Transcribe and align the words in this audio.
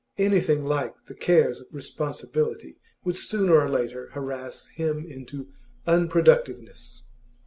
Anything 0.17 0.65
like 0.65 1.05
the 1.05 1.13
cares 1.13 1.61
of 1.61 1.67
responsibility 1.71 2.77
would 3.03 3.15
sooner 3.15 3.59
or 3.61 3.69
later 3.69 4.07
harass 4.13 4.69
him 4.69 5.05
into 5.07 5.53
unproductiveness. 5.85 7.03